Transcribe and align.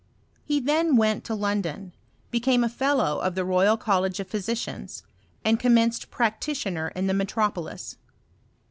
He 0.43 0.59
thai 0.59 0.81
went 0.89 1.23
to 1.25 1.35
London, 1.35 1.93
became 2.31 2.63
a 2.63 2.69
fellow 2.69 3.19
of 3.19 3.35
the 3.35 3.45
Royal 3.45 3.77
College 3.77 4.19
of 4.19 4.27
Physicians, 4.27 5.03
and 5.45 5.59
com 5.59 5.75
menced 5.75 6.09
practitioner 6.09 6.87
in 6.95 7.05
the 7.05 7.13
metropolis. 7.13 7.97